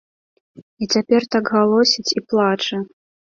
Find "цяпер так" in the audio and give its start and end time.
0.95-1.51